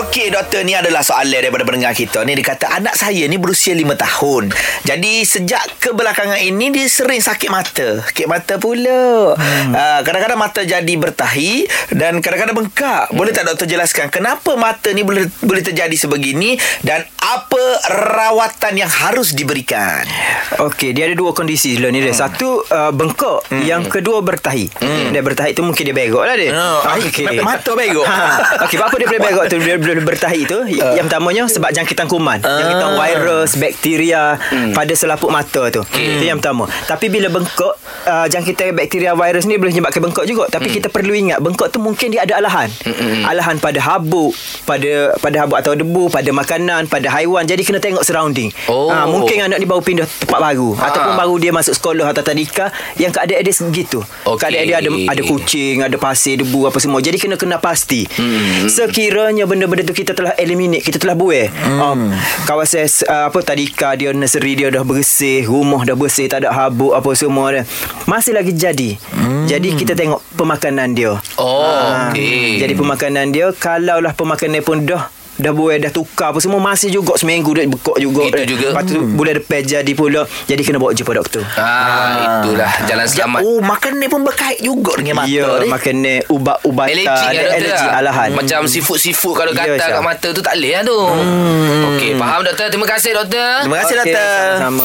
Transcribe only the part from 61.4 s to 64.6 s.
Hmm. Um, kawasan uh, apa tadika dia nursery